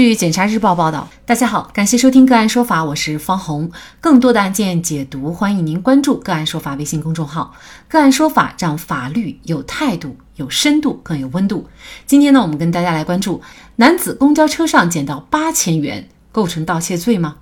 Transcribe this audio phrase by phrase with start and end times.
[0.00, 3.70] 据检察日报报道，大家好，感谢收听个案说法，我是方红。
[4.00, 7.52] 更多的案件解读，欢迎您关注个案说法微信公众号。
[7.86, 11.68] 个案说法让法律有态度、有深度、更有温度。
[12.06, 13.42] 今天呢，我们跟大家来关注：
[13.76, 17.36] 男子公交车上捡到八千元，构成盗窃罪吗？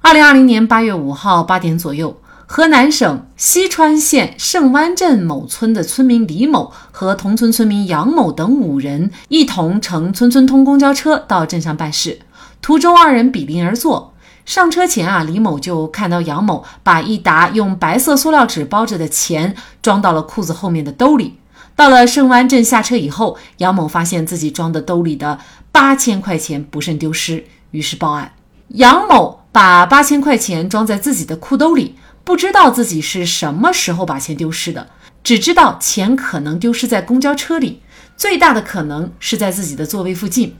[0.00, 2.18] 二零二零年八月五号八点左右。
[2.48, 12.20] 河南省西川县盛湾镇某村的村民李某和同村村民杨某等五人一同乘村村通公交车到镇上办事，
[12.62, 14.14] 途中二人比邻而坐。
[14.44, 21.38] 上车前啊，李某就看到杨某把一沓用白色塑料纸包着的钱装到了裤子后面的兜里。
[21.74, 25.40] 到了盛湾镇下车以后，杨某发现自己装的兜里的
[25.72, 28.32] 八千块钱不慎丢失，于是报案。
[28.68, 31.96] 杨某把八千块钱装在自己的裤兜里。
[32.26, 34.88] 不知道自己是什么时候把钱丢失的，
[35.22, 37.80] 只知道钱可能丢失在公交车里，
[38.16, 40.56] 最大的可能是在自己的座位附近。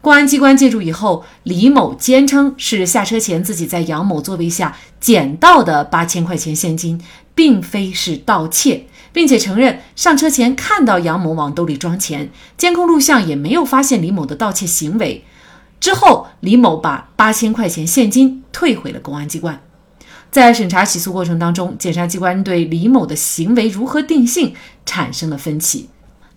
[0.00, 7.02] 公安机关介入以后，李某坚称是下车前自己在杨某座位下捡到的八千块钱现金，
[7.34, 15.24] 并非是盗窃，并且承认上车前看到杨某往兜里装钱，监控录像也没有发现李某的盗窃行为。
[15.80, 19.60] 之后，李某把八千块钱现金退回了公安机关。
[20.30, 24.54] 在审查起诉过程当中，检察机关对李某的行为如何定性
[24.86, 25.88] 产生了分歧。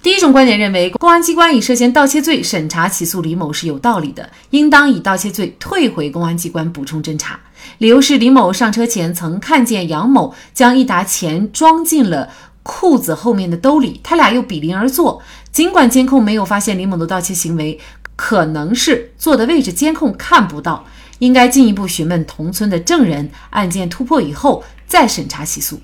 [0.02, 7.40] 第一种观点认为，公安机关以涉嫌盗窃罪审查起诉李某是有道理的，应当以盗窃罪退回公安机关补充侦查。
[7.78, 12.30] 理由是李某上车前曾看见杨某将一沓钱装进了
[12.64, 15.22] 裤子后面的兜里，他俩又比邻而坐，
[15.54, 17.80] 尽管监控没有发现李某的盗窃行为，
[18.18, 20.84] 可能是坐的位置监控看不到。
[21.24, 25.80] 应该进一步询问同村的证人，案件突破以后再审查起诉。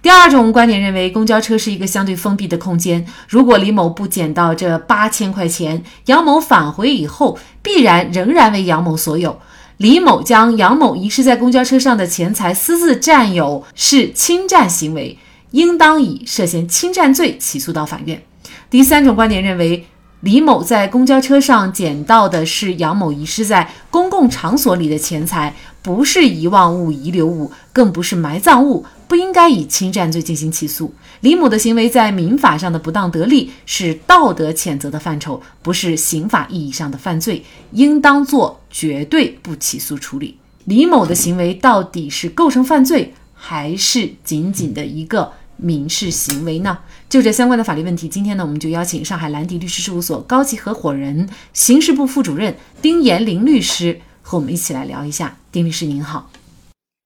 [0.00, 9.38] 第二种观点认为，公交车是一个相对封闭的空间，如果李某不捡到这八千块钱，杨某返回以后，必然仍然为杨某所有。
[9.76, 15.18] 李某将杨某遗失在公交车上的钱财私自占有，是侵占行为，
[15.50, 18.22] 应当以涉嫌侵占罪起诉到法院。
[18.70, 19.84] 第三种观点认为。
[20.22, 25.52] 李某在公交车上捡到的是杨某遗失在公共场所里的钱财，
[25.82, 30.94] 不是遗忘物、遗留物，更不是埋葬物，不应该以侵占罪进行起诉。
[31.22, 40.38] 李某的行为在民法上的不当得利是道德谴责的范畴，不是刑法意义上的犯罪，应当做绝对不起诉处理。
[40.66, 45.32] 李某的行为到底是构成犯罪，还是仅仅的一个？
[45.56, 46.78] 民事行为呢？
[47.08, 55.36] 就这相关的法律问题，今天呢，我们就邀请上海兰迪律师事务所高级合伙人、刑事部副主任丁延林律师和我们一起来聊一下。
[55.50, 56.30] 丁律师您好，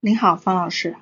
[0.00, 0.94] 您好，方老师。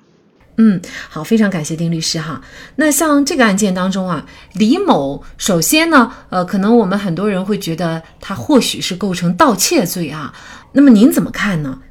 [0.57, 2.41] 嗯，好，非常感谢丁律师哈。
[2.77, 10.33] 那像这个案件当中啊，李某首先呢，呃，可能我们很多人会觉得他或许是构成盗窃罪啊。
[10.71, 11.81] 那么您怎么看呢？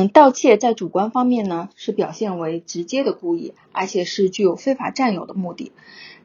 [0.00, 5.72] 嗯，盗窃在主观方面呢是表现为直接的故意，而且是具有非法占有的目的；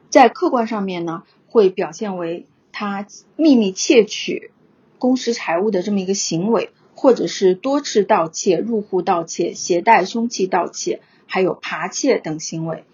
[0.08, 3.06] 在客观上面呢，会表现为他
[3.36, 4.50] 秘密窃取
[4.98, 12.84] 公私财物的这么一个行为，或者是多次盗窃、入户盗窃、携带凶器盗窃，还有扒窃等行为。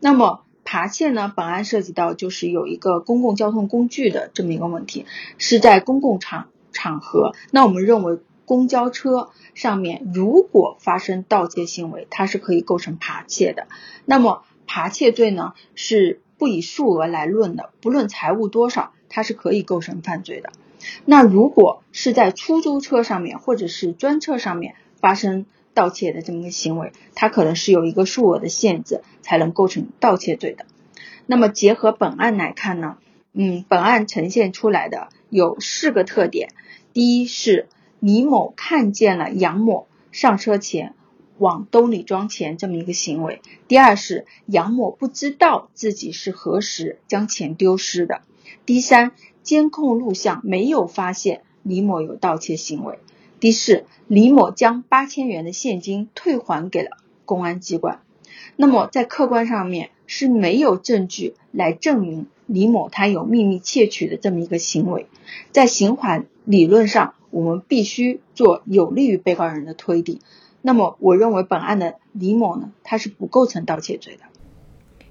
[0.00, 5.06] 那么扒窃呢，本案涉及到就是有一个公共交通工具的这么一个问题，
[5.38, 8.18] 是在公共场场合，那我们认为。
[8.50, 13.68] 公交车上面如果发生盗窃行为，它是可以构成扒窃的。
[14.06, 20.50] 那么扒窃罪呢是不以数额来论的，不论财物多少，它是可以构成犯罪的。
[21.04, 30.66] 那如果是在出租车上面或者是专车上面发生盗窃的这么一个行为，它可能是有一个数额的限制才能构成盗窃罪的。
[31.24, 32.98] 那么结合本案来看呢，
[33.32, 36.48] 嗯，本案呈现出来的有四个特点，
[36.92, 37.68] 第一是。
[38.00, 40.94] 李某看见了杨某上车前
[41.36, 43.42] 往兜里装钱这么一个行为。
[43.68, 48.22] 第二是杨某不知道自己是何时将钱丢失的。
[48.64, 49.12] 第三，
[49.42, 52.98] 监控录像没有发现李某有盗窃行为。
[53.38, 56.96] 第四，李某将八千元的现金退还给了
[57.26, 58.00] 公安机关。
[58.56, 65.06] 那么在客观上面是没有证据来证明李某他有秘密窃取的这么一个行为。
[65.52, 67.14] 在刑法理论上。
[67.30, 70.20] 我们必须做有利于被告人的推理。
[70.62, 74.20] 那么，我认为本案的李某呢，他是不构成盗窃罪的。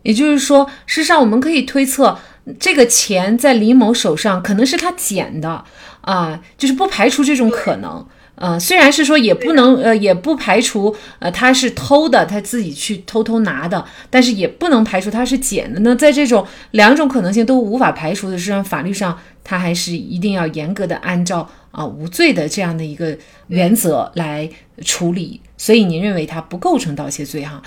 [0.03, 2.17] 也就是说，事实上我们可以推测，
[2.59, 5.65] 这个钱在李某手上可能是他捡的
[6.01, 8.05] 啊，就是不排除这种可能。
[8.35, 15.77] 呃，虽然是说也不能，呃，也不排除，呃，他是偷的，他自己去偷偷拿的，但是也不能排除他是捡的。
[15.81, 23.17] 那在这种两种可能性都无法排除的实际上，法律上他还是一定要严格的按照啊无罪的这样的一个
[23.47, 24.49] 原则来
[24.83, 25.41] 处理。
[25.57, 27.61] 所以您认为他不构成盗窃罪哈？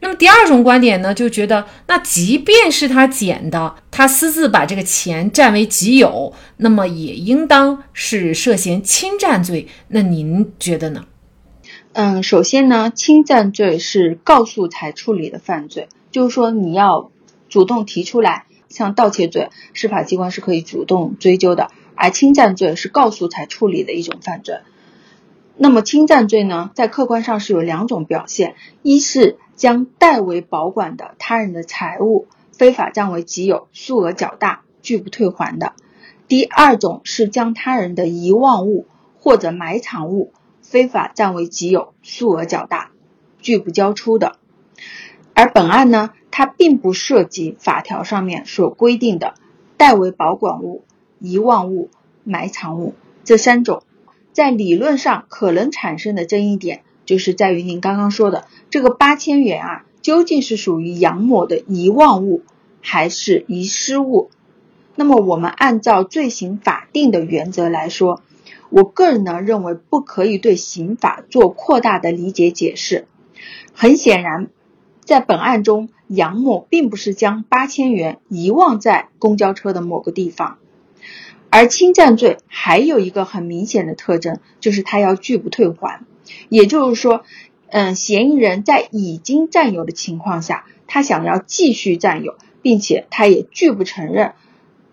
[0.00, 9.66] 那么第二种观点呢，就觉得那即便是他捡的，他私自把这个钱占为己有，那么也应当是涉嫌侵占罪。
[9.88, 11.06] 那您觉得呢？
[11.94, 17.10] 嗯，首先呢，侵占罪是告诉才处理的犯罪，就是说你要
[17.48, 18.44] 主动提出来。
[18.68, 24.60] 像盗窃罪，司法机关是可以主动追究的，而侵占罪是告诉才处理的一种犯罪。
[25.56, 29.36] 那么侵占罪呢，在客观上是有两种表现，一是。
[29.58, 35.72] 将代为保管的他人的财物非法占为己有，数额较大，拒不退还的。
[36.28, 38.86] 第二种是将他人的遗忘物
[39.18, 42.92] 或者埋藏物非法占为己有，数额较大，
[43.40, 44.36] 拒不交出的。
[45.34, 49.34] 而本案呢，它并不涉及法条上面所规定的
[49.76, 50.84] 代为保管物、
[51.20, 51.90] 遗忘物、
[52.24, 52.94] 埋藏物
[53.24, 53.82] 这三种，
[54.32, 56.82] 在理论上可能产生的争议点。
[57.04, 62.42] 就是在于您刚刚说的这个八千元啊，究竟是属于杨某的遗忘物
[62.82, 64.28] 还是遗失物？
[64.94, 68.20] 那么我们按照罪行法定的原则来说，
[68.68, 73.06] 我个人呢认为不可以对刑法做扩大的理解解释。
[73.72, 74.50] 很显然，
[75.02, 80.58] 在本案中，杨某并不是将八千元遗忘在公交车的某个地方，
[81.50, 86.00] 而侵占罪还有一个很明显的特征，就是他要拒不退还。
[86.48, 87.24] 也就是说，
[87.68, 94.32] 嗯，嫌疑人在已经占有的情况下，他想要继续占有，并且他也拒不承认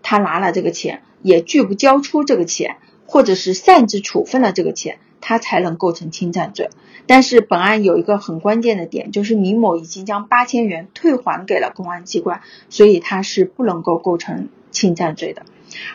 [0.02, 2.76] 他拿了这个钱，也拒不交出这个钱，
[3.06, 6.70] 或者是擅自处分了这个钱，他才能构成侵占罪。
[7.06, 12.40] 但是本案有一个很关键的点，就是李某已经将八千元退还给了公安机关，
[12.70, 15.42] 所以他是不能够构成侵占罪的。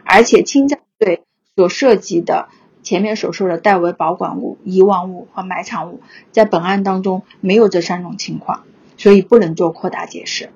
[0.03, 1.23] 而且侵占罪
[1.55, 2.49] 所涉及的。
[2.83, 6.01] 前面所说的代为保管物、遗忘物和埋藏物，
[6.31, 8.63] 在本案当中没有这三种情况，
[8.97, 10.49] 所以不能做扩大解释。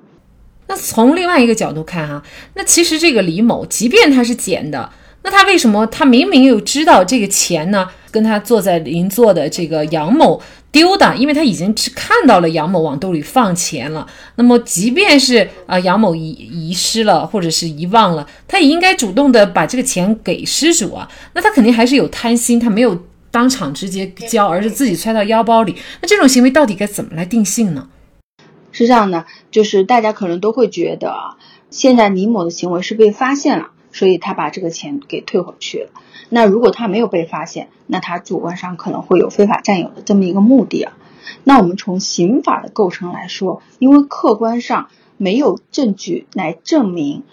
[0.65, 2.25] 那从另外一个角度看啊，
[2.55, 4.91] 那其实这个李某，即便他是捡的。
[5.25, 5.87] 那他为什么？
[5.87, 10.39] 他明明又知道这个钱呢，跟他坐在邻座的这个杨某
[10.71, 14.05] 丢的，因为他已经是看到了杨某往兜里放钱了。
[14.35, 21.09] 那么，即便是啊杨某遗遗失了或者是遗忘了，他也应该主动的把这个钱给失主啊。
[21.33, 22.95] 那他肯定还是有贪心，他没有
[23.31, 25.75] 当场直接交，而是自己揣到腰包里。
[26.01, 27.87] 那这种行为到底该怎么来定性呢？
[28.71, 31.37] 是这样的，就是大家可能都会觉得啊，
[31.71, 33.71] 现在李某的行为是被发现了。
[33.95, 35.89] 所以他把这个钱给退回去了。
[36.27, 40.97] 那如果他没有被发现，那他主观上可能会有非法占有的这么一个目的啊。
[41.45, 47.23] 那我们从刑法的构成来说，因为客观上没有证据来证明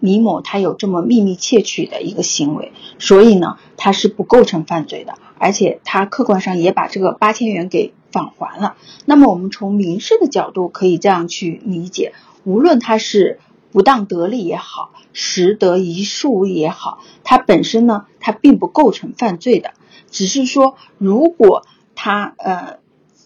[0.00, 5.18] 李某他有这么秘密窃取的一个行为，所以呢，他是不构成犯罪的。
[5.36, 8.76] 而且他客观上也把这个八千元给返还了。
[9.04, 12.14] 那么我们从民事的角度可以这样去理解：
[12.44, 13.38] 无论他是。
[13.76, 19.74] 不当得利也好，实得一数也好，它本身呢，它并不构成犯罪的，
[20.10, 22.78] 只是说，如果他呃，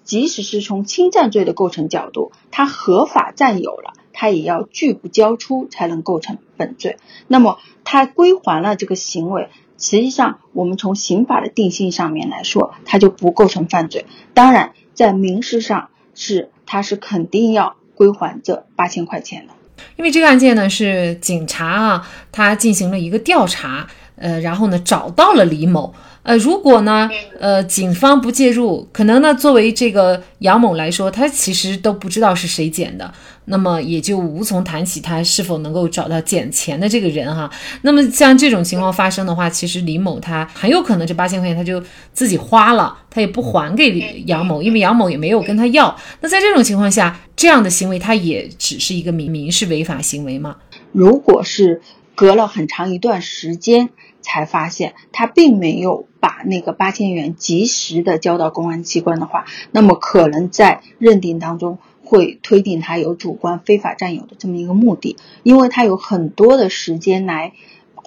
[0.02, 6.96] 即使是从侵占罪的构成角度，他合法占有了，他也要拒不交出才能构成本罪。
[7.28, 14.04] 那么他归还了这个行为，实际上我们从刑法的定性上面来说，他就不构成犯罪。
[14.34, 19.52] 当然，在民事上是，他是肯定要归还这八千块钱的。
[19.96, 23.86] 因为这个案件呢，是警察啊，他进行了一个调查，
[24.20, 27.10] 呃，然后呢找到了李某，呃，如果呢，
[27.40, 33.12] 呃，警方不介入，可能呢，作为这个杨某来说，他其实都不知道是谁捡的。
[33.46, 37.50] 那么也就无从谈起他是否能够找到捡钱的这个人哈。
[37.82, 45.96] 那么像这种情况发生的话，其实李某他很有可能这八千块钱他就自己花了，他也不还给杨某，因为杨某也没有跟他要。
[46.20, 50.54] 那在这种情况下，这样的行为他也只是一个民民事违法行为吗？
[50.92, 51.80] 如果是
[52.20, 53.88] 隔了很长一段时间
[54.20, 61.78] 才发现他并没有把那个八千元及时的交到公安机关的话，那么可能在认定当中。
[62.02, 67.52] 会推定他有主观非法占有的这么一个目的，因为他有很多的时间来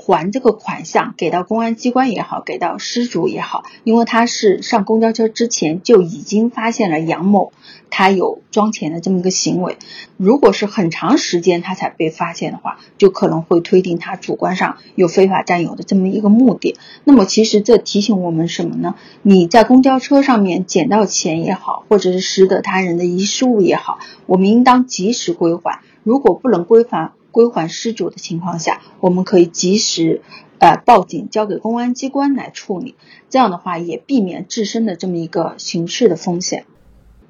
[0.06, 7.54] 还这个款项给到公安机关也好，给到失主也好，因为他是上公交车之前就已经发现了杨某
[7.90, 9.78] 他有装钱的这么一个行为，
[10.18, 16.78] 如果是很长时间他才被发现的话，就可能会推定他主观上有非法占有的这么一个目的。
[17.06, 18.96] 那么其实这提醒我们什么呢？
[19.22, 25.80] 你在公交车上面捡到钱也好，或者是拾得他人的遗失物也好，我们应当及时归还。
[26.04, 30.22] 如果不能归还，归还失主的情况下，我们可以及时，
[30.60, 32.94] 呃，报警，交给公安机关来处理。
[33.32, 36.66] 这样的话，也避免自身的这么一个刑事的风险。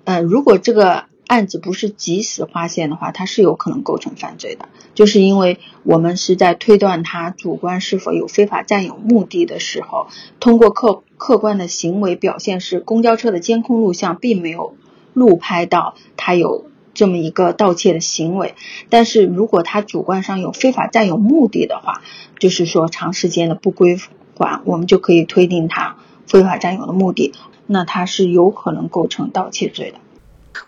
[0.04, 4.68] 呃，如果这个案子不是及时发现的话，它是有可能构成犯罪的。
[4.94, 10.08] 就是因为我们是在推断他主观是否有非法占有目的的时候，
[10.42, 14.76] 通过客客观的行为表现是，公交车的监控录像并没有
[15.14, 16.66] 录拍到他有。
[16.94, 18.56] 这么一个盗窃的行为，
[18.90, 22.02] 但是如果他主观上有非法占有目的的话，
[22.40, 24.00] 就是说长时间的不归
[24.38, 25.96] 还，我们就可以推定他
[26.28, 27.34] 非法占有的目的，
[27.68, 29.98] 那他是有可能构成盗窃罪的。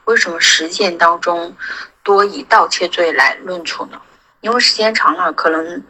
[0.06, 1.56] 为什么实践当中
[2.04, 4.02] 多以盗窃罪来论处呢？
[4.42, 5.84] 因为时间长了，可能。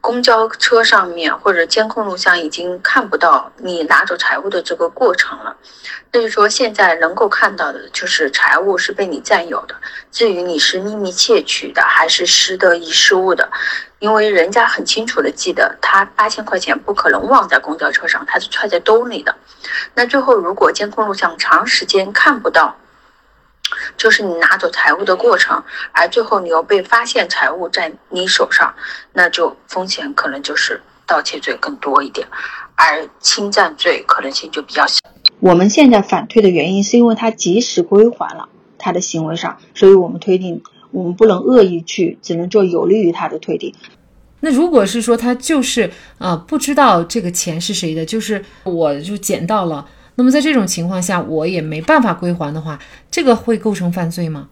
[0.00, 5.56] 公交车上面或者监控录像已经看不到你拿走财物的这个过程了，
[6.12, 9.74] 所以说现在能够看到的就是财物是被你占有的。
[10.10, 13.50] 至于你是秘密窃取的还是失得遗失物的，
[13.98, 19.34] 因为人家很清楚的记得，他八千块钱不可能忘在公交车上，他是揣在兜里的。
[19.94, 22.76] 那最后如果监控录像长时间看不到。
[23.96, 28.74] 就是你拿走财物的过程，而最后你又被发现财物在你手上，
[29.12, 32.26] 那就风险可能就是盗窃罪更多一点，
[32.74, 34.98] 而侵占罪可能性就比较小。
[35.40, 38.48] 我们现在反推的原因是因为他及时归还了
[38.78, 43.74] 他的行为上，所以我们推定我们不能恶意去，只能做有利于他的推定。
[44.40, 49.86] 那如果是说他就是呃不知道这个钱是谁的，就是我就捡到了。
[50.18, 52.76] 那么在这种情况下，我也没办法归还的话，
[53.08, 54.48] 这个会构成犯罪吗？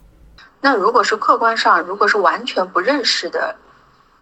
[0.61, 3.53] 那如果是客观上，如果是完全不认识的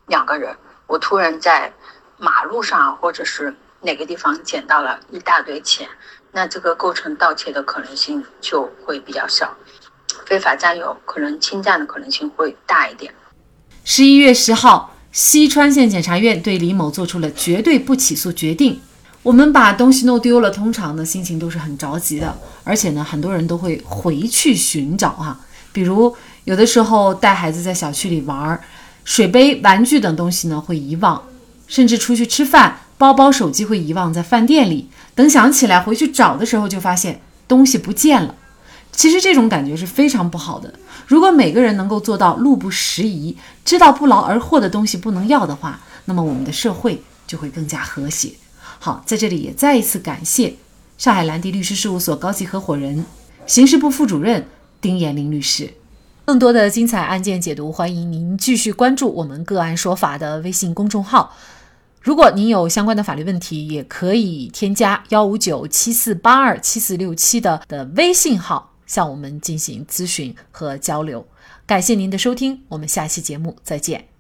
[0.07, 1.71] 两个人，我突然在
[2.17, 5.87] 马路上或者是哪个地方捡到了一大堆钱，
[6.33, 9.55] 那这个构成盗窃的可能性就会比较小，
[10.25, 13.13] 非法占有可能侵占的可能性会大一点。
[13.85, 18.81] 十一月十号，西川县检察院对李某作出了绝对不起诉决定。
[19.25, 25.40] 我们把东西弄丢了，通常呢心情都是很着急的，而且呢，很多人都会回去寻找哈。
[25.73, 26.14] 比如
[26.45, 28.61] 有的时候带孩子在小区里玩，
[29.02, 31.23] 水杯、玩具等东西呢会遗忘，
[31.66, 34.90] 甚至出去吃饭，包包、手机会遗忘在饭店里。
[35.14, 38.35] 等想起来回去找的时候，就发现东西不见了。
[38.93, 40.75] 其实这种感觉是非常不好的。
[41.07, 48.31] 如果每个人能够做到路不拾遗，知道不劳而获的东西不能要的话，那么我们的社会就会更加和谐。
[48.85, 50.57] 好，在这里也再一次感谢
[50.99, 53.07] 上海兰迪律师事务所高级合伙人、
[53.47, 54.47] 刑事部副主任
[54.79, 55.73] 丁延林律师。
[56.26, 61.35] 更多的精彩案件解读，欢迎您继续关注我们“个案说法”的微信公众号。
[62.03, 71.26] 如果您有相关的法律问题，也可以添加幺五九七四八二七四六七的的微信号向我们进行咨询和交流。
[71.64, 74.13] 感谢您的收听，我们下期节目再见。